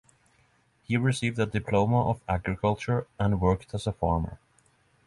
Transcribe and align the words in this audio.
He 0.81 0.97
received 0.97 1.37
a 1.37 1.45
diploma 1.45 2.09
of 2.09 2.21
agriculture, 2.27 3.05
and 3.19 3.39
worked 3.39 3.71
as 3.75 3.85
a 3.85 3.93
farmer. 3.93 4.39